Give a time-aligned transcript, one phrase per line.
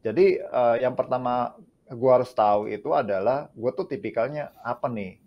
[0.00, 1.52] Jadi uh, yang pertama
[1.84, 5.20] gue harus tahu itu adalah gue tuh tipikalnya apa nih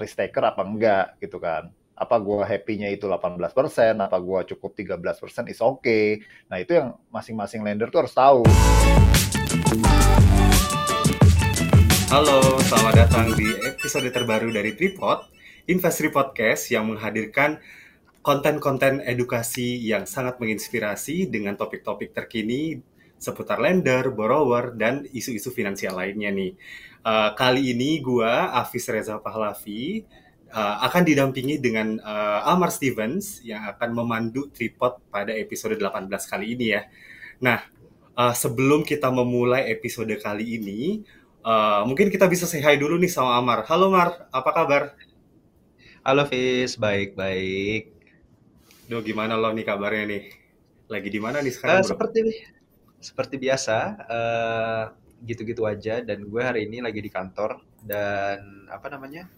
[0.00, 1.68] risk taker apa enggak gitu kan
[2.00, 3.44] apa gue happy-nya itu 18%,
[4.00, 5.60] apa gue cukup 13% is.
[5.60, 6.24] Okay.
[6.48, 8.40] Nah itu yang masing-masing lender tuh harus tahu.
[12.08, 12.40] Halo,
[12.72, 15.28] selamat datang di episode terbaru dari Tripod,
[15.68, 17.60] Investri Podcast yang menghadirkan
[18.24, 22.80] konten-konten edukasi yang sangat menginspirasi dengan topik-topik terkini
[23.20, 26.56] seputar lender, borrower, dan isu-isu finansial lainnya nih.
[27.04, 30.02] Uh, kali ini gue, Afis Reza Pahlavi,
[30.50, 36.56] uh, akan didampingi dengan uh, Amar Stevens yang akan memandu tripod pada episode 18 kali
[36.56, 36.82] ini ya.
[37.44, 37.60] Nah,
[38.16, 41.04] uh, sebelum kita memulai episode kali ini,
[41.44, 43.68] uh, mungkin kita bisa say hi dulu nih sama Amar.
[43.68, 44.82] Halo Mar, apa kabar?
[46.00, 47.92] Halo Fis, baik-baik.
[48.88, 50.24] Duh, gimana lo nih kabarnya nih?
[50.88, 51.84] Lagi di mana nih sekarang?
[51.84, 52.18] Uh, seperti
[53.00, 54.84] seperti biasa uh,
[55.24, 59.28] gitu-gitu aja dan gue hari ini lagi di kantor dan apa namanya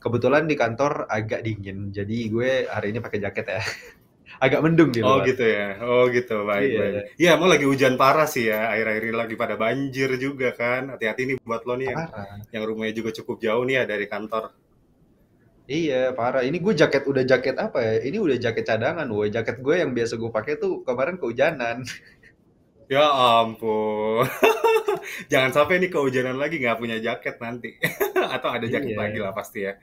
[0.00, 3.62] kebetulan di kantor agak dingin jadi gue hari ini pakai jaket ya
[4.44, 6.80] agak mendung gitu oh gitu ya oh gitu baik iya.
[6.80, 10.96] baik iya emang lagi hujan parah sih ya air-air ini lagi pada banjir juga kan
[10.96, 12.08] hati-hati nih buat lo nih yang,
[12.52, 14.52] yang rumahnya juga cukup jauh nih ya dari kantor
[15.62, 16.42] Iya, parah.
[16.42, 17.94] Ini gue jaket udah jaket apa ya?
[18.02, 19.30] Ini udah jaket cadangan, gue.
[19.30, 21.86] Jaket gue yang biasa gue pakai tuh kemarin kehujanan.
[22.92, 24.28] Ya ampun.
[25.32, 27.80] Jangan sampai nih kehujanan lagi nggak punya jaket nanti.
[28.36, 29.00] Atau ada jaket iya.
[29.00, 29.80] lagi lah pasti ya.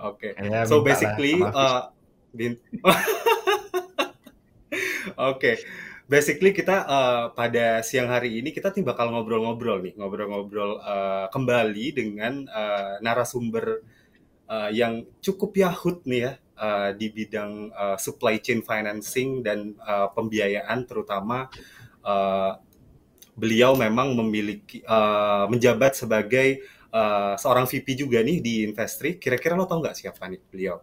[0.00, 0.32] Oke.
[0.32, 0.48] Okay.
[0.48, 1.92] Ya, so basically uh,
[2.32, 2.64] Oke.
[5.20, 5.56] Okay.
[6.06, 11.86] Basically kita uh, pada siang hari ini kita nih bakal ngobrol-ngobrol nih, ngobrol-ngobrol uh, kembali
[11.92, 13.82] dengan uh, narasumber
[14.46, 20.06] uh, yang cukup yahut nih ya uh, di bidang uh, supply chain financing dan uh,
[20.14, 21.50] pembiayaan terutama
[22.06, 22.56] uh,
[23.36, 29.20] beliau memang memiliki uh, menjabat sebagai uh, seorang VP juga nih di Investri.
[29.20, 30.80] Kira-kira lo tau nggak siapa nih beliau?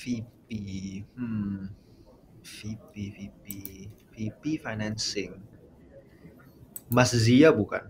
[0.00, 0.48] VP,
[1.14, 1.68] hmm,
[2.40, 3.44] VP, VP,
[4.16, 5.36] VP financing.
[6.90, 7.86] Mas Zia bukan?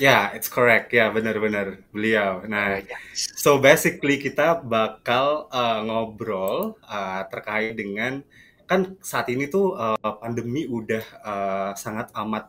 [0.00, 0.90] Ya, yeah, it's correct.
[0.90, 2.42] Ya, yeah, benar-benar beliau.
[2.48, 2.82] Nah, oh,
[3.14, 8.24] so basically kita bakal uh, ngobrol uh, terkait dengan
[8.72, 12.48] kan saat ini tuh uh, pandemi udah uh, sangat amat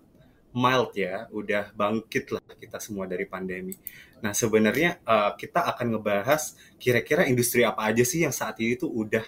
[0.56, 3.76] mild ya, udah bangkit lah kita semua dari pandemi.
[4.24, 8.88] Nah sebenarnya uh, kita akan ngebahas kira-kira industri apa aja sih yang saat ini tuh
[8.88, 9.26] udah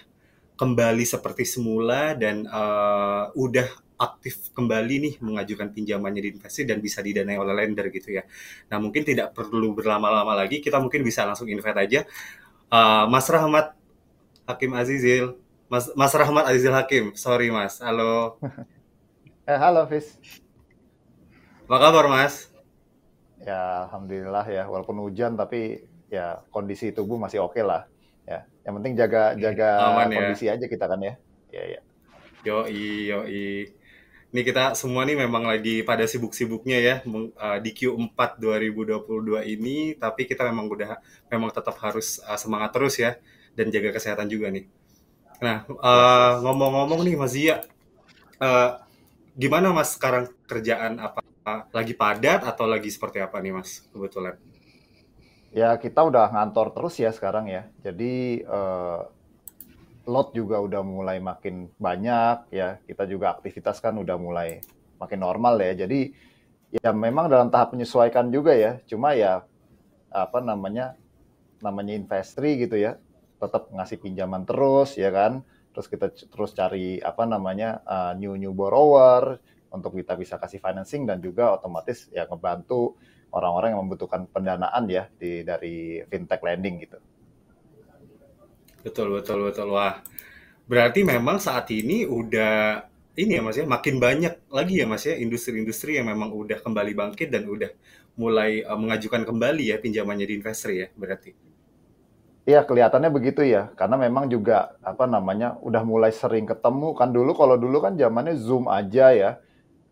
[0.56, 7.04] kembali seperti semula dan uh, udah aktif kembali nih mengajukan pinjamannya di investasi dan bisa
[7.04, 8.24] didanai oleh lender gitu ya.
[8.72, 12.00] Nah mungkin tidak perlu berlama-lama lagi, kita mungkin bisa langsung invite aja.
[12.72, 13.76] Uh, Mas Rahmat
[14.48, 15.36] Hakim Azizil,
[15.66, 17.18] Mas Mas Rahmat Azizil Hakim.
[17.18, 17.82] Sorry Mas.
[17.82, 18.38] Halo.
[19.50, 20.14] eh, halo Fis.
[21.66, 22.54] Apa kabar Mas?
[23.42, 27.90] Ya alhamdulillah ya walaupun hujan tapi ya kondisi tubuh masih oke okay lah.
[28.26, 30.18] Ya, yang penting jaga jaga Aman, ya.
[30.18, 31.14] kondisi aja kita kan ya.
[31.50, 31.80] Ya ya.
[32.46, 39.54] Yo yo Ini kita semua nih memang lagi pada sibuk-sibuknya ya uh, di Q4 2022
[39.54, 40.98] ini, tapi kita memang udah
[41.30, 43.16] memang tetap harus uh, semangat terus ya
[43.56, 44.66] dan jaga kesehatan juga nih.
[45.36, 47.60] Nah, uh, ngomong-ngomong nih Mas Zia,
[48.40, 48.80] uh,
[49.36, 51.20] gimana Mas sekarang kerjaan apa?
[51.70, 54.34] Lagi padat atau lagi seperti apa nih Mas kebetulan?
[55.52, 57.68] Ya kita udah ngantor terus ya sekarang ya.
[57.84, 59.06] Jadi uh,
[60.08, 62.80] lot juga udah mulai makin banyak ya.
[62.82, 64.64] Kita juga aktivitas kan udah mulai
[64.96, 65.86] makin normal ya.
[65.86, 66.16] Jadi
[66.82, 68.80] ya memang dalam tahap menyesuaikan juga ya.
[68.88, 69.44] Cuma ya
[70.10, 70.96] apa namanya
[71.60, 72.96] namanya investri gitu ya
[73.36, 75.44] tetap ngasih pinjaman terus ya kan
[75.76, 79.36] terus kita terus cari apa namanya uh, new new borrower
[79.68, 82.96] untuk kita bisa kasih financing dan juga otomatis ya ngebantu
[83.36, 86.98] orang-orang yang membutuhkan pendanaan ya di dari fintech lending gitu.
[88.86, 90.00] Betul betul betul wah.
[90.64, 92.80] Berarti memang saat ini udah
[93.16, 96.92] ini ya Mas ya makin banyak lagi ya Mas ya industri-industri yang memang udah kembali
[96.96, 97.70] bangkit dan udah
[98.16, 101.55] mulai uh, mengajukan kembali ya pinjamannya di investor ya berarti.
[102.46, 107.34] Iya kelihatannya begitu ya, karena memang juga apa namanya udah mulai sering ketemu kan dulu
[107.34, 109.30] kalau dulu kan zamannya zoom aja ya,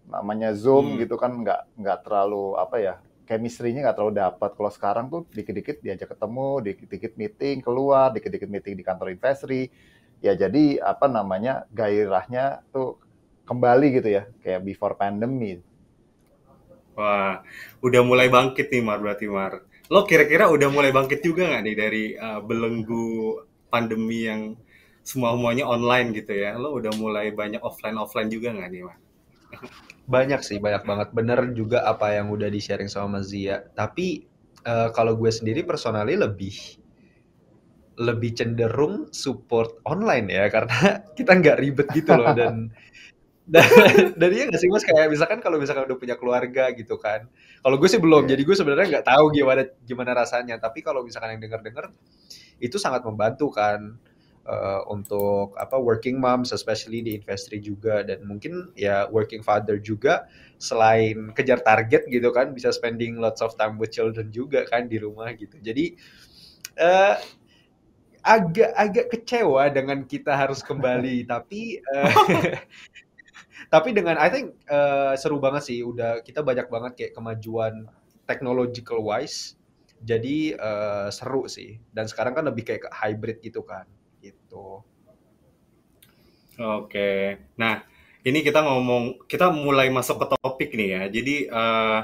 [0.07, 1.03] namanya zoom hmm.
[1.03, 2.95] gitu kan nggak nggak terlalu apa ya
[3.27, 4.51] chemistry-nya nggak terlalu dapat.
[4.55, 9.75] Kalau sekarang tuh dikit-dikit diajak ketemu, dikit-dikit meeting keluar, dikit-dikit meeting di kantor investri,
[10.23, 13.03] ya jadi apa namanya gairahnya tuh
[13.51, 15.59] kembali gitu ya kayak before pandemi.
[16.95, 17.43] Wah,
[17.83, 21.77] udah mulai bangkit nih Mar berarti Mar lo kira-kira udah mulai bangkit juga nggak nih
[21.77, 24.57] dari uh, belenggu pandemi yang
[25.05, 29.05] semua semuanya online gitu ya lo udah mulai banyak offline offline juga nggak nih mas
[30.05, 31.09] Banyak sih, banyak banget.
[31.17, 33.65] Bener juga apa yang udah di-sharing sama Mas Zia.
[33.73, 34.27] Tapi
[34.69, 36.83] uh, kalau gue sendiri personally lebih
[37.95, 42.75] lebih cenderung support online ya karena kita nggak ribet gitu loh dan
[43.45, 43.61] dan,
[44.21, 44.85] dan iya nggak sih mas?
[44.85, 47.29] Kayak misalkan kalau misalkan udah punya keluarga gitu kan.
[47.61, 48.31] Kalau gue sih belum yeah.
[48.37, 50.57] jadi gue sebenarnya nggak tahu gimana gimana rasanya.
[50.57, 51.85] Tapi kalau misalkan yang denger dengar
[52.57, 54.01] itu sangat membantu kan
[54.49, 58.01] uh, untuk apa working moms especially di industri juga.
[58.01, 60.25] Dan mungkin ya working father juga
[60.57, 64.97] selain kejar target gitu kan bisa spending lots of time with children juga kan di
[64.97, 65.61] rumah gitu.
[65.61, 66.01] Jadi
[66.81, 67.21] uh,
[68.25, 71.25] agak agak kecewa dengan kita harus kembali.
[71.33, 72.57] Tapi uh,
[73.71, 75.81] tapi dengan I think uh, seru banget sih.
[75.85, 77.89] Udah kita banyak banget kayak kemajuan
[78.25, 79.57] technological wise.
[80.05, 81.81] Jadi uh, seru sih.
[81.93, 83.85] Dan sekarang kan lebih kayak hybrid gitu kan.
[84.21, 84.81] Gitu.
[86.55, 87.83] Oke, nah
[88.23, 91.03] ini kita ngomong, kita mulai masuk ke topik nih ya.
[91.11, 92.01] Jadi uh,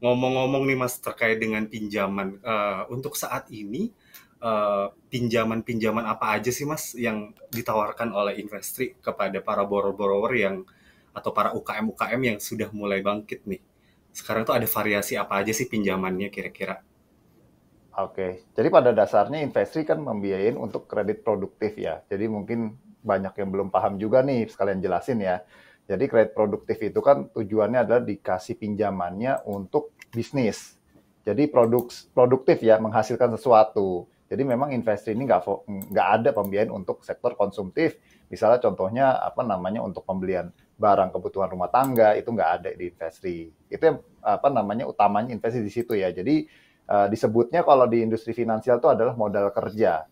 [0.00, 2.40] ngomong-ngomong nih mas terkait dengan pinjaman.
[2.40, 3.92] Uh, untuk saat ini
[5.08, 10.68] pinjaman-pinjaman uh, apa aja sih mas yang ditawarkan oleh Investri kepada para borrower-borrower yang
[11.14, 13.62] atau para UKM-UKM yang sudah mulai bangkit nih?
[14.10, 16.82] Sekarang tuh ada variasi apa aja sih pinjamannya kira-kira?
[17.94, 22.02] Oke, jadi pada dasarnya investasi kan membiayain untuk kredit produktif ya.
[22.10, 22.74] Jadi mungkin
[23.06, 25.46] banyak yang belum paham juga nih, sekalian jelasin ya.
[25.86, 30.74] Jadi kredit produktif itu kan tujuannya adalah dikasih pinjamannya untuk bisnis.
[31.22, 34.10] Jadi produk produktif ya, menghasilkan sesuatu.
[34.34, 35.46] Jadi memang investasi ini nggak
[35.94, 37.94] nggak ada pembiayaan untuk sektor konsumtif.
[38.26, 43.70] Misalnya contohnya apa namanya untuk pembelian barang kebutuhan rumah tangga itu nggak ada di investasi.
[43.70, 46.10] Itu apa namanya utamanya investasi di situ ya.
[46.10, 46.50] Jadi
[46.90, 50.02] uh, disebutnya kalau di industri finansial itu adalah modal kerja.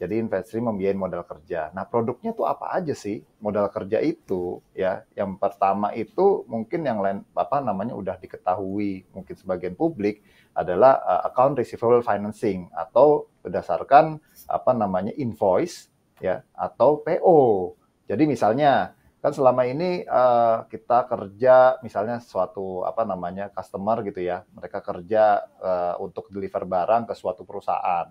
[0.00, 1.68] Jadi investasi membiayai modal kerja.
[1.76, 4.64] Nah, produknya tuh apa aja sih modal kerja itu?
[4.72, 10.24] Ya, yang pertama itu mungkin yang lain apa namanya udah diketahui mungkin sebagian publik
[10.56, 14.16] adalah uh, account receivable financing atau berdasarkan
[14.48, 17.76] apa namanya invoice ya atau PO.
[18.08, 24.48] Jadi misalnya kan selama ini uh, kita kerja misalnya suatu apa namanya customer gitu ya
[24.56, 28.08] mereka kerja uh, untuk deliver barang ke suatu perusahaan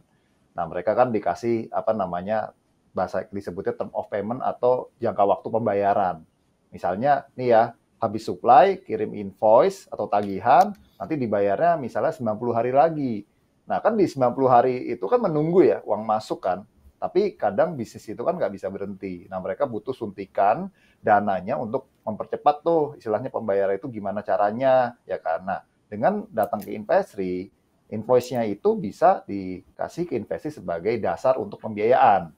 [0.59, 2.51] nah mereka kan dikasih apa namanya
[2.91, 6.27] bahasa disebutnya term of payment atau jangka waktu pembayaran.
[6.67, 7.63] Misalnya nih ya
[8.03, 13.23] habis supply kirim invoice atau tagihan nanti dibayarnya misalnya 90 hari lagi.
[13.71, 16.67] Nah kan di 90 hari itu kan menunggu ya uang masuk kan.
[16.99, 19.23] Tapi kadang bisnis itu kan nggak bisa berhenti.
[19.31, 20.67] Nah mereka butuh suntikan
[20.99, 27.47] dananya untuk mempercepat tuh istilahnya pembayaran itu gimana caranya ya karena dengan datang ke investri
[27.89, 32.29] invoice-nya itu bisa dikasih ke investri sebagai dasar untuk pembiayaan.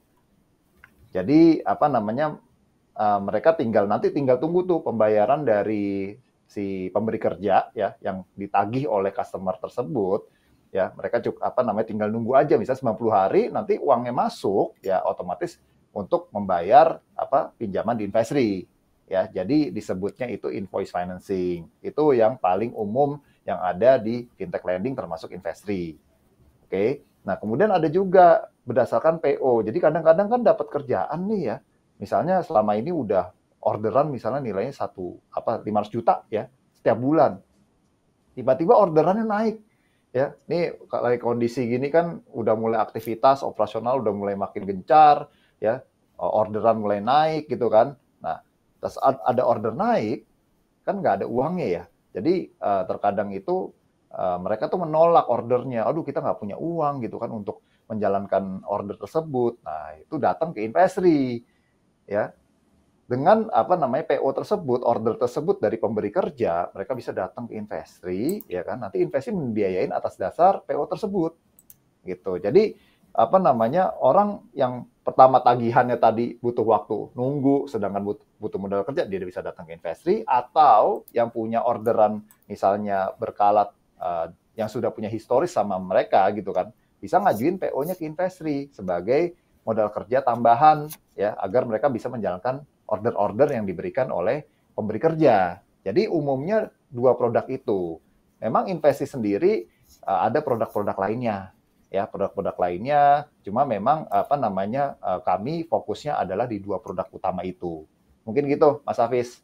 [1.11, 2.39] Jadi apa namanya
[2.95, 6.15] uh, mereka tinggal nanti tinggal tunggu tuh pembayaran dari
[6.47, 10.23] si pemberi kerja ya yang ditagih oleh customer tersebut
[10.71, 10.95] ya.
[10.95, 15.59] Mereka cukup apa namanya tinggal nunggu aja misalnya 90 hari nanti uangnya masuk ya otomatis
[15.91, 18.71] untuk membayar apa pinjaman di investri
[19.11, 19.27] ya.
[19.27, 21.67] Jadi disebutnya itu invoice financing.
[21.83, 25.97] Itu yang paling umum yang ada di fintech lending termasuk investri.
[26.65, 27.01] Oke?
[27.25, 31.57] Nah kemudian ada juga berdasarkan PO jadi kadang-kadang kan dapat kerjaan nih ya.
[31.97, 37.41] Misalnya selama ini udah orderan misalnya nilainya satu apa 500 juta ya setiap bulan.
[38.37, 39.57] Tiba-tiba orderannya naik
[40.13, 40.33] ya.
[40.49, 45.81] Ini kalau kondisi gini kan udah mulai aktivitas operasional udah mulai makin gencar ya.
[46.21, 47.97] Orderan mulai naik gitu kan.
[48.21, 48.45] Nah
[48.77, 50.25] terus ada order naik
[50.85, 53.71] kan nggak ada uangnya ya jadi uh, terkadang itu
[54.11, 58.95] uh, mereka tuh menolak ordernya aduh kita nggak punya uang gitu kan untuk menjalankan order
[58.95, 61.43] tersebut nah itu datang ke investri
[62.07, 62.31] ya
[63.11, 68.39] dengan apa namanya PO tersebut, order tersebut dari pemberi kerja, mereka bisa datang ke investri,
[68.47, 68.79] ya kan?
[68.79, 71.35] Nanti investri membiayain atas dasar PO tersebut,
[72.07, 72.39] gitu.
[72.39, 72.71] Jadi
[73.11, 79.05] apa namanya orang yang pertama tagihannya tadi butuh waktu nunggu, sedangkan butuh, butuh modal kerja,
[79.05, 83.69] dia bisa datang ke investri, atau yang punya orderan misalnya berkalat
[84.01, 89.37] uh, yang sudah punya historis sama mereka, gitu kan, bisa ngajuin PO-nya ke investri sebagai
[89.61, 94.41] modal kerja tambahan ya agar mereka bisa menjalankan order-order yang diberikan oleh
[94.73, 95.61] pemberi kerja.
[95.85, 98.01] Jadi umumnya dua produk itu.
[98.41, 99.69] Memang investasi sendiri
[100.01, 101.53] uh, ada produk-produk lainnya
[101.91, 107.43] ya produk-produk lainnya cuma memang apa namanya uh, kami fokusnya adalah di dua produk utama
[107.43, 107.83] itu
[108.27, 109.41] mungkin gitu Mas Hafiz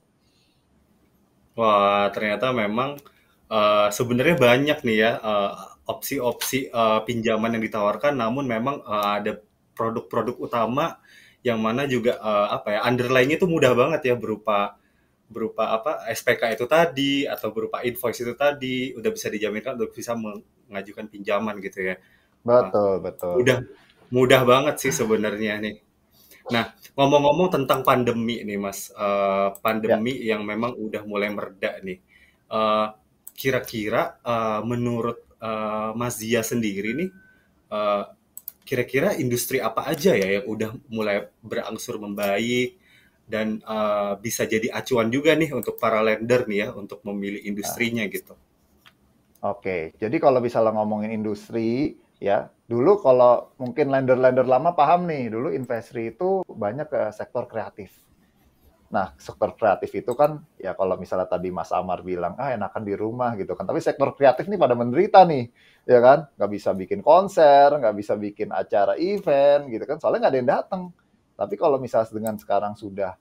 [1.57, 3.01] Wah ternyata memang
[3.49, 5.11] uh, sebenarnya banyak nih ya
[5.89, 9.41] opsi-opsi uh, uh, pinjaman yang ditawarkan namun memang uh, ada
[9.73, 11.01] produk-produk utama
[11.41, 14.77] yang mana juga uh, apa ya underlying itu mudah banget ya berupa
[15.27, 20.15] berupa apa SPK itu tadi atau berupa invoice itu tadi udah bisa dijaminkan untuk bisa
[20.15, 21.95] mengajukan pinjaman gitu ya.
[22.47, 23.35] Betul, betul.
[23.43, 23.57] Mudah
[24.07, 25.75] mudah banget sih sebenarnya nih.
[26.47, 28.91] Nah, ngomong-ngomong tentang pandemi nih, Mas.
[28.95, 30.35] Uh, pandemi ya.
[30.35, 31.99] yang memang udah mulai mereda nih.
[32.47, 32.95] Uh,
[33.35, 37.09] kira-kira uh, menurut uh, Mas Zia sendiri nih,
[37.69, 38.07] uh,
[38.67, 42.75] kira-kira industri apa aja ya yang udah mulai berangsur membaik
[43.27, 48.03] dan uh, bisa jadi acuan juga nih untuk para lender nih ya untuk memilih industrinya
[48.07, 48.11] nah.
[48.11, 48.33] gitu.
[49.37, 55.53] Oke, jadi kalau misalnya ngomongin industri ya dulu kalau mungkin lender-lender lama paham nih dulu
[55.53, 58.07] investasi itu banyak ke sektor kreatif.
[58.87, 62.95] Nah, sektor kreatif itu kan ya kalau misalnya tadi Mas Amar bilang ah enakan di
[62.95, 65.51] rumah gitu kan, tapi sektor kreatif nih pada menderita nih,
[65.83, 66.31] ya kan?
[66.39, 70.51] Nggak bisa bikin konser, nggak bisa bikin acara event gitu kan, soalnya nggak ada yang
[70.63, 70.81] datang.
[71.35, 73.19] Tapi kalau misalnya dengan sekarang sudah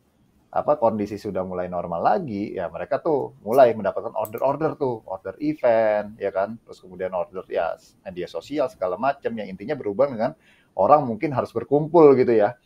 [0.57, 6.17] apa kondisi sudah mulai normal lagi, ya mereka tuh mulai mendapatkan order-order tuh, order event,
[6.17, 7.77] ya kan, terus kemudian order ya
[8.09, 10.33] media sosial segala macam yang intinya berubah dengan
[10.73, 12.57] orang mungkin harus berkumpul gitu ya.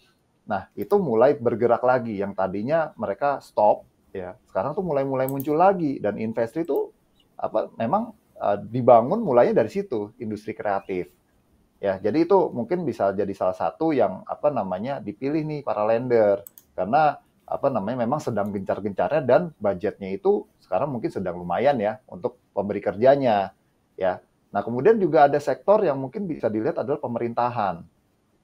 [0.46, 3.82] Nah itu mulai bergerak lagi, yang tadinya mereka stop,
[4.14, 5.98] ya sekarang tuh mulai-mulai muncul lagi.
[5.98, 6.94] Dan investasi itu
[7.34, 11.10] apa memang uh, dibangun mulainya dari situ industri kreatif.
[11.82, 16.46] Ya jadi itu mungkin bisa jadi salah satu yang apa namanya dipilih nih para lender.
[16.74, 17.18] Karena
[17.50, 22.78] apa namanya memang sedang gencar-gencarnya dan budgetnya itu sekarang mungkin sedang lumayan ya untuk pemberi
[22.78, 23.50] kerjanya
[23.98, 24.22] ya.
[24.50, 27.82] Nah, kemudian juga ada sektor yang mungkin bisa dilihat adalah pemerintahan.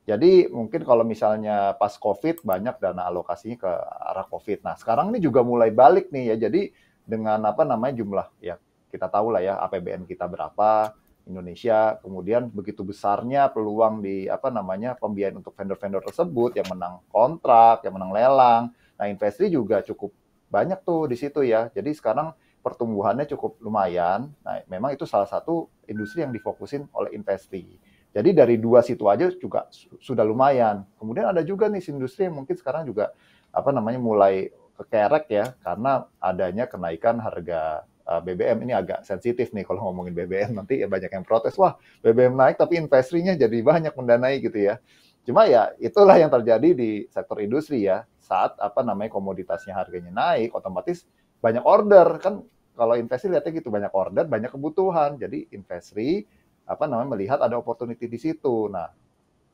[0.06, 3.70] Jadi mungkin kalau misalnya pas COVID banyak dana alokasinya ke
[4.10, 4.62] arah COVID.
[4.62, 6.46] Nah, sekarang ini juga mulai balik nih ya.
[6.46, 6.70] Jadi
[7.02, 8.58] dengan apa namanya jumlah ya
[8.90, 10.94] kita tahu lah ya APBN kita berapa
[11.26, 17.82] Indonesia, kemudian begitu besarnya peluang di apa namanya pembiayaan untuk vendor-vendor tersebut yang menang kontrak,
[17.82, 18.62] yang menang lelang.
[18.96, 20.12] Nah, investasi juga cukup
[20.48, 21.68] banyak tuh di situ ya.
[21.72, 22.32] Jadi sekarang
[22.64, 24.32] pertumbuhannya cukup lumayan.
[24.42, 27.78] Nah, memang itu salah satu industri yang difokusin oleh investasi.
[28.16, 29.68] Jadi dari dua situ aja juga
[30.00, 30.88] sudah lumayan.
[30.96, 33.12] Kemudian ada juga nih industri yang mungkin sekarang juga
[33.52, 39.64] apa namanya mulai kekerek ya karena adanya kenaikan harga eh, BBM ini agak sensitif nih
[39.64, 43.92] kalau ngomongin BBM nanti ya banyak yang protes wah BBM naik tapi investasinya jadi banyak
[43.92, 44.80] mendanai gitu ya.
[45.28, 50.50] Cuma ya itulah yang terjadi di sektor industri ya saat apa namanya komoditasnya harganya naik
[50.50, 51.06] otomatis
[51.38, 52.18] banyak order.
[52.18, 52.42] Kan
[52.74, 55.14] kalau investasi lihatnya gitu banyak order banyak kebutuhan.
[55.14, 56.26] Jadi investasi
[56.66, 58.66] apa namanya melihat ada opportunity di situ.
[58.66, 58.90] Nah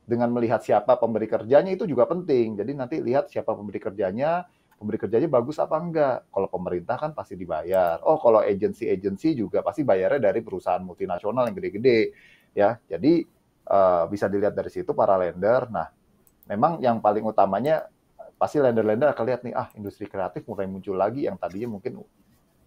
[0.03, 2.57] dengan melihat siapa pemberi kerjanya itu juga penting.
[2.57, 4.49] Jadi nanti lihat siapa pemberi kerjanya
[4.83, 6.27] pemberi kerjanya bagus apa enggak.
[6.27, 8.03] Kalau pemerintah kan pasti dibayar.
[8.03, 12.11] Oh kalau agensi-agensi juga pasti bayarnya dari perusahaan multinasional yang gede-gede.
[12.57, 13.23] Ya jadi
[13.71, 15.71] uh, bisa dilihat dari situ para lender.
[15.71, 15.87] Nah
[16.51, 17.87] memang yang paling utamanya
[18.43, 22.03] pasti lender-lender akan lihat nih ah industri kreatif mulai muncul lagi yang tadinya mungkin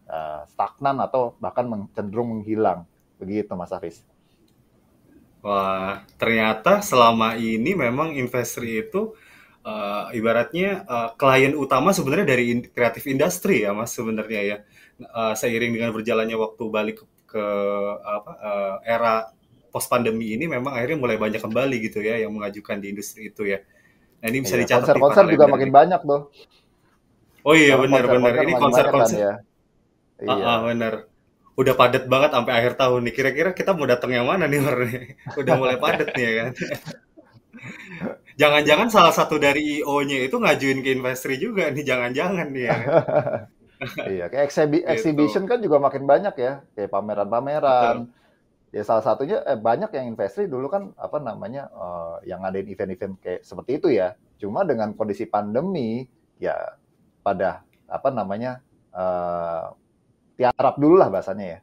[0.08, 2.88] uh, stagnan atau bahkan cenderung menghilang
[3.20, 4.08] begitu Mas Hafiz.
[5.44, 9.20] Wah ternyata selama ini memang investor itu
[9.67, 14.58] uh, ibaratnya uh, klien utama sebenarnya dari in kreatif industri ya Mas sebenarnya ya
[15.12, 17.05] uh, seiring dengan berjalannya waktu balik ke,
[17.36, 17.46] ke
[18.00, 19.27] apa uh, era
[19.75, 23.44] post pandemi ini memang akhirnya mulai banyak kembali gitu ya yang mengajukan di industri itu
[23.44, 23.60] ya.
[24.25, 26.34] Nah, ini bisa iya, dicatat konser-konser juga makin banyak tuh.
[27.46, 29.17] Oh iya benar-benar ini konser-konser.
[29.22, 29.34] Kan, ya.
[30.17, 30.34] Iya.
[30.34, 30.94] Uh, uh, benar.
[31.53, 33.13] Udah padat banget sampai akhir tahun nih.
[33.13, 34.82] Kira-kira kita mau datang yang mana nih, Mar?
[35.46, 36.48] Udah mulai padat nih ya kan.
[38.41, 42.77] Jangan-jangan salah satu dari IO-nya itu ngajuin ke investor juga nih, jangan-jangan nih ya.
[44.12, 44.91] iya, kayak exhibi gitu.
[44.91, 48.12] exhibition kan juga makin banyak ya, kayak pameran-pameran
[48.75, 53.15] ya salah satunya eh, banyak yang investasi dulu kan apa namanya uh, yang ngadain event-event
[53.24, 54.20] kayak seperti itu ya.
[54.36, 56.03] Cuma dengan kondisi pandemi
[56.44, 56.75] ya
[57.24, 58.60] pada apa namanya
[58.91, 59.72] uh,
[60.36, 61.60] tiarap dulu lah bahasanya ya.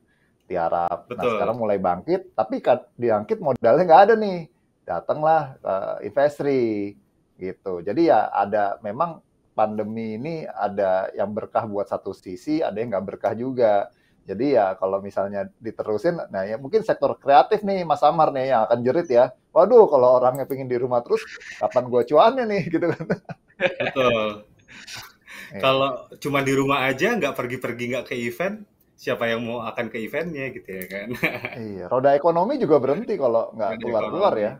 [0.48, 1.04] Tiarap.
[1.04, 1.20] Nah, Betul.
[1.20, 4.40] nah sekarang mulai bangkit tapi kan diangkit modalnya nggak ada nih.
[4.88, 6.96] Datanglah uh, investasi
[7.36, 7.84] gitu.
[7.84, 9.20] Jadi ya ada memang
[9.52, 13.92] pandemi ini ada yang berkah buat satu sisi ada yang nggak berkah juga
[14.22, 18.62] jadi ya kalau misalnya diterusin, nah ya mungkin sektor kreatif nih Mas Amar nih yang
[18.70, 19.34] akan jerit ya.
[19.50, 21.26] Waduh kalau orangnya pengen di rumah terus,
[21.58, 23.06] kapan gua cuannya nih gitu kan.
[23.58, 24.46] Betul.
[25.52, 25.60] Iya.
[25.60, 25.90] Kalau
[26.22, 28.62] cuma di rumah aja nggak pergi-pergi nggak ke event,
[28.94, 31.06] siapa yang mau akan ke eventnya gitu ya kan?
[31.74, 34.52] iya, roda ekonomi juga berhenti kalau nggak keluar-keluar ya.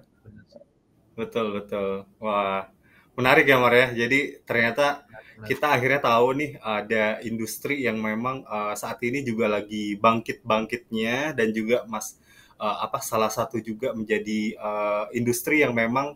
[1.14, 2.02] Betul betul.
[2.18, 2.66] Wah
[3.14, 3.94] menarik ya Mar ya.
[3.94, 5.06] Jadi ternyata
[5.48, 11.50] kita akhirnya tahu nih ada industri yang memang uh, saat ini juga lagi bangkit-bangkitnya dan
[11.50, 12.16] juga Mas
[12.62, 16.14] uh, apa salah satu juga menjadi uh, industri yang memang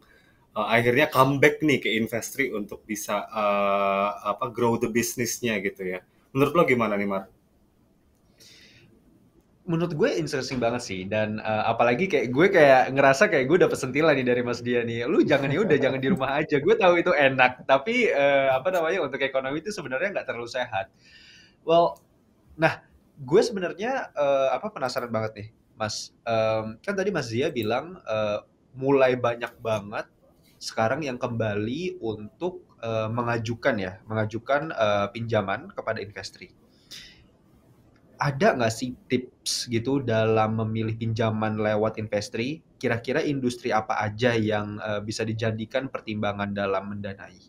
[0.57, 6.01] uh, akhirnya comeback nih ke industri untuk bisa uh, apa grow the businessnya gitu ya.
[6.33, 7.36] Menurut lo gimana nih, Mar?
[9.67, 11.01] Menurut gue interesting banget sih.
[11.05, 14.87] Dan uh, apalagi kayak gue kayak ngerasa kayak gue dapet sentilan nih dari Mas Dia
[14.87, 15.05] nih.
[15.11, 16.57] Lu jangan ya udah jangan di rumah aja.
[16.63, 17.67] Gue tahu itu enak.
[17.67, 20.89] Tapi uh, apa namanya untuk ekonomi itu sebenarnya nggak terlalu sehat.
[21.67, 22.01] Well
[22.57, 22.81] nah
[23.21, 26.15] gue sebenarnya uh, apa penasaran banget nih Mas.
[26.25, 28.47] Um, kan tadi Mas Dia bilang uh,
[28.77, 30.07] mulai banyak banget
[30.57, 36.53] sekarang yang kembali untuk uh, mengajukan ya mengajukan uh, pinjaman kepada investri
[38.17, 42.65] ada nggak sih tips gitu dalam memilih pinjaman lewat investri?
[42.77, 47.41] Kira-kira industri apa aja yang uh, bisa dijadikan pertimbangan dalam mendanai?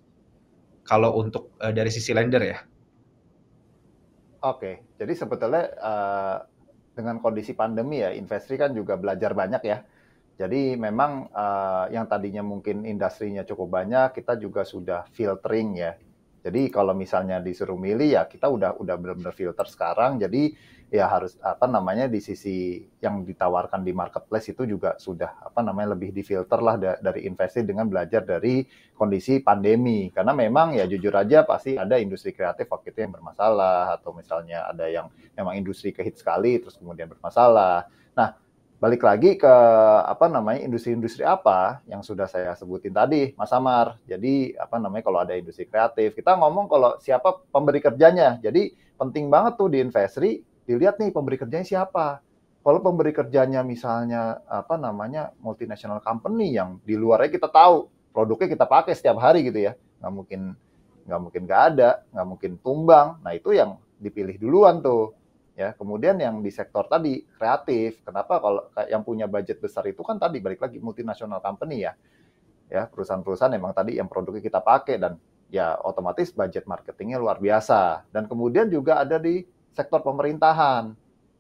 [0.88, 2.58] Kalau untuk uh, dari sisi lender ya?
[4.48, 6.38] Oke, jadi sebetulnya uh,
[6.96, 9.84] dengan kondisi pandemi ya, investri kan juga belajar banyak ya.
[10.38, 15.98] Jadi memang uh, yang tadinya mungkin industrinya cukup banyak, kita juga sudah filtering ya
[16.48, 20.16] jadi kalau misalnya disuruh milih ya kita udah udah benar-benar filter sekarang.
[20.16, 20.56] Jadi
[20.88, 26.00] ya harus apa namanya di sisi yang ditawarkan di marketplace itu juga sudah apa namanya
[26.00, 28.64] lebih difilter lah da dari investasi dengan belajar dari
[28.96, 30.08] kondisi pandemi.
[30.08, 34.72] Karena memang ya jujur aja pasti ada industri kreatif waktu itu yang bermasalah atau misalnya
[34.72, 37.92] ada yang memang industri kehit sekali terus kemudian bermasalah.
[38.16, 38.40] Nah,
[38.78, 39.54] balik lagi ke
[40.06, 43.98] apa namanya industri-industri apa yang sudah saya sebutin tadi, Mas Amar.
[44.06, 48.38] Jadi apa namanya kalau ada industri kreatif, kita ngomong kalau siapa pemberi kerjanya.
[48.38, 52.22] Jadi penting banget tuh di investri dilihat nih pemberi kerjanya siapa.
[52.62, 58.66] Kalau pemberi kerjanya misalnya apa namanya multinational company yang di luarnya kita tahu produknya kita
[58.68, 60.42] pakai setiap hari gitu ya, nggak mungkin
[61.08, 63.18] nggak mungkin nggak ada, nggak mungkin tumbang.
[63.24, 65.18] Nah itu yang dipilih duluan tuh
[65.58, 65.74] ya.
[65.74, 68.06] Kemudian yang di sektor tadi kreatif.
[68.06, 71.98] Kenapa kalau yang punya budget besar itu kan tadi balik lagi multinasional company ya.
[72.70, 75.18] Ya perusahaan-perusahaan memang tadi yang produknya kita pakai dan
[75.50, 78.06] ya otomatis budget marketingnya luar biasa.
[78.14, 79.42] Dan kemudian juga ada di
[79.74, 80.94] sektor pemerintahan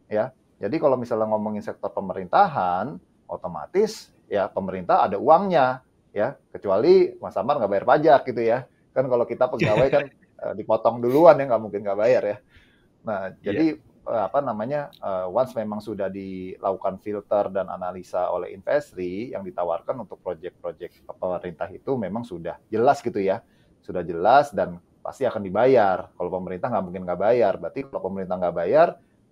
[0.09, 0.33] ya.
[0.57, 2.97] Jadi kalau misalnya ngomongin sektor pemerintahan
[3.29, 6.33] otomatis ya pemerintah ada uangnya ya.
[6.49, 8.65] Kecuali Mas Amar nggak bayar pajak gitu ya.
[8.97, 10.03] Kan kalau kita pegawai kan
[10.41, 12.37] eh, dipotong duluan ya nggak mungkin nggak bayar ya.
[13.05, 18.55] Nah jadi yeah Eh, apa namanya uh, once memang sudah dilakukan filter dan analisa oleh
[18.55, 23.43] investri yang ditawarkan untuk proyek-proyek pemerintah itu memang sudah jelas gitu ya.
[23.83, 26.11] Sudah jelas dan pasti akan dibayar.
[26.15, 27.53] Kalau pemerintah nggak mungkin nggak bayar.
[27.59, 28.87] Berarti kalau pemerintah nggak bayar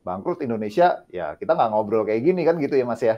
[0.05, 3.17] bangkrut Indonesia ya kita nggak ngobrol kayak gini kan gitu ya mas ya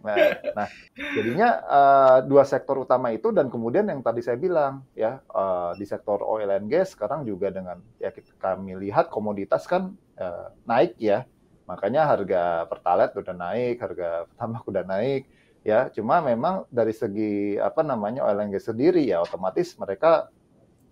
[0.00, 0.16] Nah,
[0.56, 5.76] nah jadinya uh, dua sektor utama itu dan kemudian yang tadi saya bilang ya uh,
[5.76, 10.48] di sektor oil and gas sekarang juga dengan ya kita, kami lihat komoditas kan uh,
[10.64, 11.28] naik ya,
[11.68, 15.28] makanya harga pertalite udah naik, harga tambah udah naik
[15.60, 15.92] ya.
[15.92, 20.32] Cuma memang dari segi apa namanya oil and gas sendiri ya otomatis mereka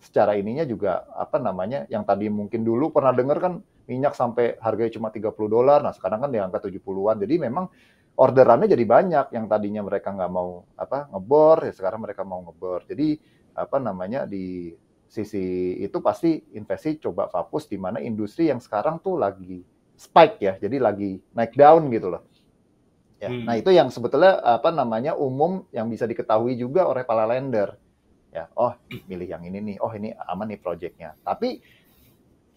[0.01, 3.61] secara ininya juga apa namanya yang tadi mungkin dulu pernah dengar kan
[3.91, 7.27] minyak sampai harganya cuma 30 dolar, nah sekarang kan di angka 70-an.
[7.27, 7.67] Jadi memang
[8.21, 9.27] orderannya jadi banyak.
[9.33, 12.85] Yang tadinya mereka nggak mau apa ngebor ya sekarang mereka mau ngebor.
[12.85, 13.17] Jadi
[13.57, 14.77] apa namanya di
[15.11, 19.59] sisi itu pasti investasi coba fokus di mana industri yang sekarang tuh lagi
[19.99, 22.23] spike ya jadi lagi naik down gitu loh.
[23.21, 23.45] Ya hmm.
[23.49, 27.75] nah itu yang sebetulnya apa namanya umum yang bisa diketahui juga oleh para lender.
[28.31, 28.77] Ya oh
[29.11, 31.59] milih yang ini nih oh ini aman nih proyeknya tapi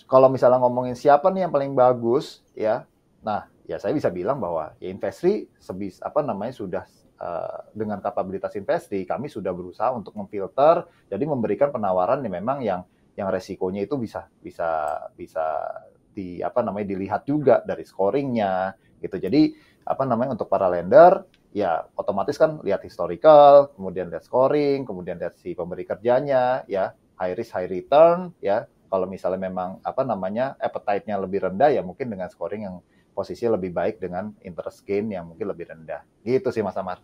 [0.05, 2.85] kalau misalnya ngomongin siapa nih yang paling bagus ya
[3.23, 6.83] nah ya saya bisa bilang bahwa ya investri sebis apa namanya sudah
[7.17, 12.81] uh, dengan kapabilitas investri kami sudah berusaha untuk memfilter jadi memberikan penawaran yang memang yang
[13.13, 15.45] yang resikonya itu bisa bisa bisa
[16.13, 19.17] di apa namanya dilihat juga dari scoringnya gitu.
[19.17, 25.19] Jadi apa namanya untuk para lender ya otomatis kan lihat historical kemudian lihat scoring kemudian
[25.19, 28.69] lihat si pemberi kerjanya ya high risk high return ya.
[28.93, 32.77] Kalau misalnya memang apa namanya appetite-nya lebih rendah ya mungkin dengan scoring yang
[33.13, 36.01] posisi lebih baik dengan interest gain yang mungkin lebih rendah.
[36.25, 36.99] Gitu sih Mas Amar.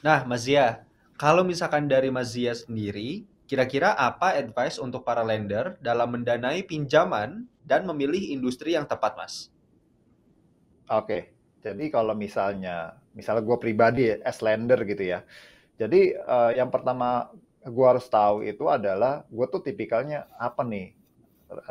[0.00, 0.82] Nah, Mas Zia,
[1.20, 7.46] kalau misalkan dari Mas Zia sendiri, kira-kira apa advice untuk para lender dalam mendanai pinjaman
[7.62, 9.52] dan memilih industri yang tepat, Mas?
[10.88, 15.22] Oke, jadi kalau misalnya, misalnya gue pribadi as lender gitu ya,
[15.76, 17.30] jadi uh, yang pertama
[17.66, 20.94] gue harus tahu itu adalah gue tuh tipikalnya apa nih,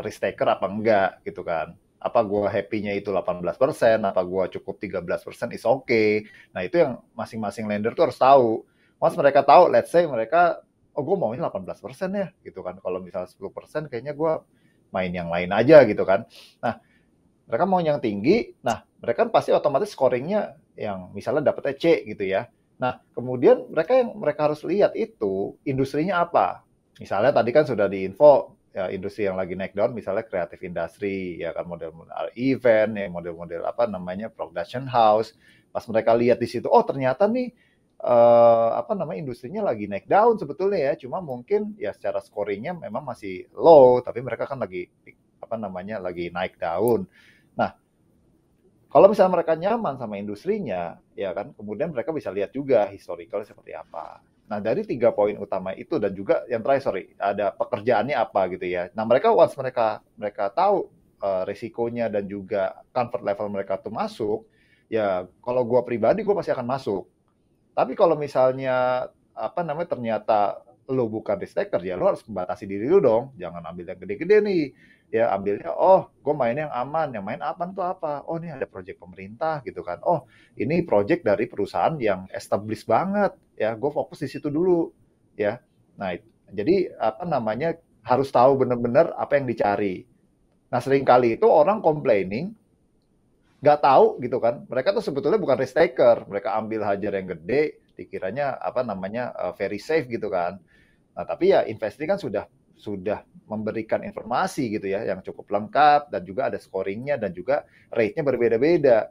[0.03, 3.57] risk taker apa enggak gitu kan apa gue happy-nya itu 18%,
[4.05, 5.65] apa gue cukup 13% is.
[5.65, 6.29] Okay.
[6.53, 8.61] Nah itu yang masing-masing lender tuh harus tahu.
[9.01, 10.61] Once mereka tahu, let's say mereka,
[10.93, 11.81] oh gue maunya 18%
[12.13, 12.77] ya gitu kan.
[12.77, 14.31] Kalau misalnya 10% kayaknya gue
[14.93, 16.29] main yang lain aja gitu kan.
[16.61, 16.77] Nah
[17.49, 22.21] mereka mau yang tinggi, nah mereka kan pasti otomatis scoringnya yang misalnya dapetnya C gitu
[22.21, 22.45] ya.
[22.77, 26.61] Nah kemudian mereka yang mereka harus lihat itu industrinya apa.
[27.01, 31.55] Misalnya tadi kan sudah diinfo ya, industri yang lagi naik down misalnya kreatif industri ya
[31.55, 35.31] kan model-model event ya model-model apa namanya production house.
[35.71, 37.55] Pas mereka lihat di situ oh ternyata nih
[38.03, 40.93] uh, apa namanya industrinya lagi naik down sebetulnya ya.
[40.99, 44.91] Cuma mungkin ya secara scoringnya memang masih low tapi mereka kan lagi
[45.39, 47.07] apa namanya lagi naik daun.
[47.55, 47.71] Nah
[48.91, 53.71] kalau misalnya mereka nyaman sama industrinya ya kan kemudian mereka bisa lihat juga historical seperti
[53.71, 58.41] apa Nah, dari tiga poin utama itu dan juga yang terakhir sorry, ada pekerjaannya apa
[58.53, 58.93] gitu ya.
[58.93, 60.85] Nah, mereka once mereka mereka tahu
[61.21, 64.45] uh, resikonya dan juga comfort level mereka tuh masuk,
[64.85, 67.09] ya kalau gua pribadi gua pasti akan masuk.
[67.73, 73.01] Tapi kalau misalnya apa namanya ternyata lo bukan risk ya lo harus membatasi diri lo
[73.01, 73.23] dong.
[73.41, 74.63] Jangan ambil yang gede-gede nih.
[75.13, 77.07] Ya ambilnya oh gue mainnya yang aman.
[77.13, 78.25] Yang main aman tuh apa?
[78.29, 80.01] Oh ini ada project pemerintah gitu kan.
[80.05, 83.33] Oh ini project dari perusahaan yang established banget.
[83.57, 84.93] Ya gue fokus di situ dulu.
[85.37, 85.61] Ya
[85.97, 86.13] nah
[86.51, 90.05] jadi apa namanya harus tahu benar-benar apa yang dicari.
[90.69, 92.53] Nah sering kali itu orang complaining
[93.65, 94.69] nggak tahu gitu kan.
[94.69, 99.55] Mereka tuh sebetulnya bukan risk taker mereka ambil hajar yang gede dikiranya apa namanya uh,
[99.55, 100.59] very safe gitu kan
[101.15, 102.43] nah tapi ya investing kan sudah
[102.75, 108.23] sudah memberikan informasi gitu ya yang cukup lengkap dan juga ada scoringnya dan juga rate-nya
[108.25, 109.09] berbeda-beda.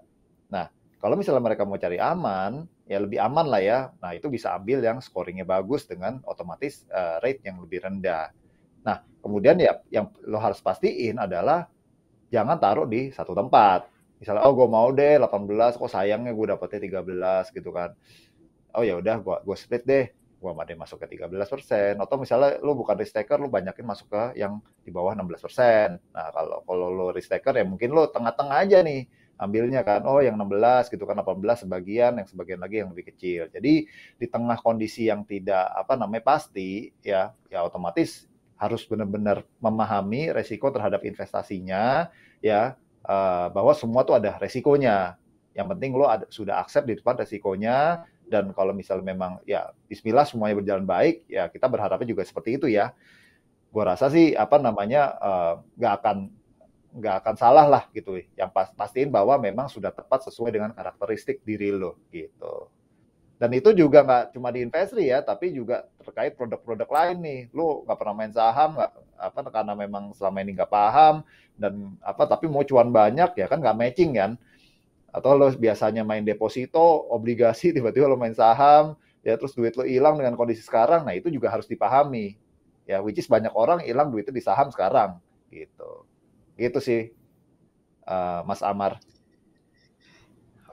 [0.53, 0.69] Nah,
[1.01, 3.79] kalau misalnya mereka mau cari aman, ya lebih aman lah ya.
[3.99, 8.31] Nah, itu bisa ambil yang scoringnya bagus dengan otomatis uh, rate yang lebih rendah.
[8.85, 11.64] Nah, kemudian ya yang lo harus pastiin adalah
[12.29, 13.88] jangan taruh di satu tempat.
[14.21, 17.97] Misalnya, oh gue mau deh 18, kok sayangnya gue dapetnya 13 gitu kan.
[18.75, 20.05] Oh ya udah, gue gue split deh
[20.44, 24.37] gua ada masuk ke 13%, atau misalnya lu bukan risk taker, lu banyakin masuk ke
[24.37, 25.96] yang di bawah 16%.
[26.12, 29.09] Nah, kalau kalau lu risk taker ya mungkin lu tengah-tengah aja nih
[29.40, 33.48] ambilnya kan, oh yang 16 gitu kan 18 sebagian, yang sebagian lagi yang lebih kecil.
[33.48, 33.88] Jadi
[34.20, 40.70] di tengah kondisi yang tidak apa namanya pasti ya ya otomatis harus benar-benar memahami resiko
[40.70, 45.18] terhadap investasinya ya uh, bahwa semua tuh ada resikonya.
[45.54, 50.25] Yang penting lo ada, sudah accept di depan resikonya, dan kalau misalnya memang ya Bismillah
[50.25, 52.93] semuanya berjalan baik ya kita berharapnya juga seperti itu ya.
[53.75, 56.17] Gue rasa sih apa namanya eh, nggak uh, akan
[56.95, 58.23] nggak akan salah lah gitu.
[58.39, 62.71] Yang pas, pastiin bahwa memang sudah tepat sesuai dengan karakteristik diri lo gitu.
[63.35, 67.41] Dan itu juga nggak cuma di investasi ya tapi juga terkait produk-produk lain nih.
[67.51, 72.27] Lo nggak pernah main saham nggak apa karena memang selama ini nggak paham dan apa
[72.27, 74.35] tapi mau cuan banyak ya kan nggak matching kan
[75.14, 80.18] atau lo biasanya main deposito, obligasi, tiba-tiba lo main saham, ya terus duit lo hilang
[80.18, 82.35] dengan kondisi sekarang, nah itu juga harus dipahami.
[82.85, 85.16] Ya, which is banyak orang hilang duitnya di saham sekarang,
[85.48, 86.05] gitu.
[86.59, 87.00] Gitu sih,
[88.05, 89.00] uh, Mas Amar.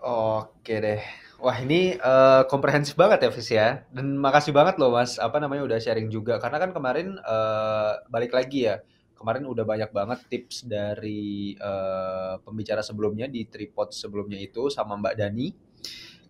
[0.02, 1.00] Oke deh.
[1.40, 3.86] Wah ini uh, komprehensif banget ya, Fis ya.
[3.94, 6.42] Dan makasih banget loh Mas, apa namanya udah sharing juga.
[6.42, 8.84] Karena kan kemarin uh, balik lagi ya,
[9.22, 15.16] kemarin udah banyak banget tips dari uh, pembicara sebelumnya di tripod sebelumnya itu sama Mbak
[15.16, 15.48] Dani.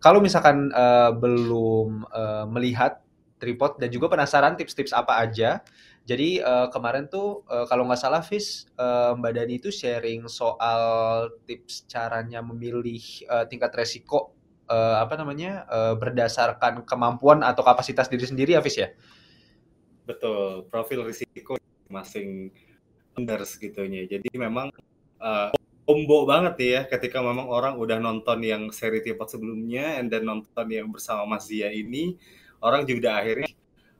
[0.03, 2.99] Kalau misalkan uh, belum uh, melihat
[3.39, 5.63] tripod dan juga penasaran tips-tips apa aja,
[6.01, 11.29] jadi uh, kemarin tuh uh, kalau nggak salah Fis, uh, Mbak Dani itu sharing soal
[11.45, 14.33] tips caranya memilih uh, tingkat resiko
[14.65, 18.89] uh, apa namanya uh, berdasarkan kemampuan atau kapasitas diri sendiri ya Fis ya.
[20.01, 22.49] Betul, profil risiko masing
[23.11, 24.07] founders gitunya.
[24.07, 24.71] Jadi memang
[25.19, 25.49] uh,
[25.85, 30.67] combo banget ya ketika memang orang udah nonton yang seri Tipot sebelumnya and then nonton
[30.71, 32.15] yang bersama Mas Zia ini
[32.63, 33.51] orang juga akhirnya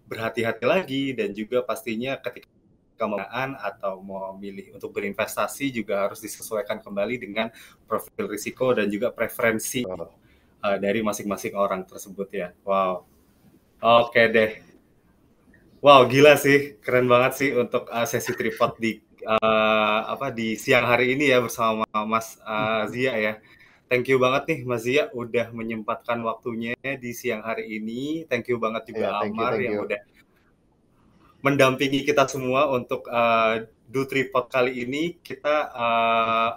[0.07, 2.47] berhati-hati lagi dan juga pastinya ketika
[2.99, 7.49] kemenangan atau mau milih untuk berinvestasi juga harus disesuaikan kembali dengan
[7.89, 12.53] profil risiko dan juga preferensi uh, dari masing-masing orang tersebut ya.
[12.61, 13.09] Wow.
[13.81, 14.51] Oke okay deh.
[15.81, 20.85] Wow, gila sih, keren banget sih untuk uh, sesi tripod di uh, apa di siang
[20.85, 23.33] hari ini ya bersama Mas uh, Zia ya.
[23.89, 28.29] Thank you banget nih Mas Zia udah menyempatkan waktunya di siang hari ini.
[28.29, 29.85] Thank you banget juga yeah, Amar you, yang you.
[29.89, 30.01] udah
[31.41, 35.17] mendampingi kita semua untuk uh, do tripod kali ini.
[35.17, 36.49] Kita uh,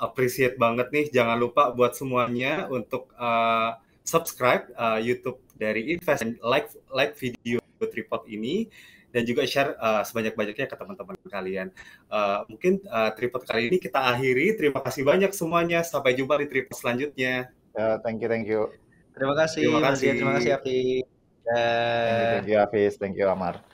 [0.00, 1.12] appreciate banget nih.
[1.12, 8.28] Jangan lupa buat semuanya untuk uh, subscribe uh, YouTube dari Invest like like video tripod
[8.28, 8.68] ini
[9.10, 11.68] dan juga share uh, sebanyak-banyaknya ke teman-teman kalian.
[12.06, 14.54] Uh, mungkin uh, tripod kali ini kita akhiri.
[14.54, 15.82] Terima kasih banyak semuanya.
[15.82, 17.50] Sampai jumpa di tripod selanjutnya.
[17.74, 18.70] Uh, thank you, thank you.
[19.14, 19.66] Terima kasih.
[19.66, 21.04] Terima kasih, terima kasih Hafiz.
[21.46, 21.54] Uh...
[21.54, 22.92] Thank you, thank you Hafiz.
[22.98, 23.69] Thank you Amar.